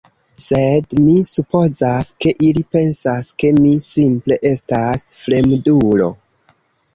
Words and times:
Sed 0.43 0.93
mi 1.01 1.17
supozas, 1.31 2.09
ke 2.25 2.33
ili 2.47 2.63
pensas 2.77 3.29
ke 3.43 3.53
mi 3.59 3.75
simple 3.89 4.39
estas 4.53 5.07
fremdulo. 5.21 6.11